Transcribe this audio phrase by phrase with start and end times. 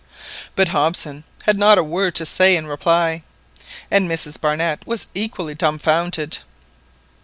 [0.55, 3.21] But Hobson had not a word to say in reply,
[3.91, 6.39] and Mrs Barnett was equally dumfounded.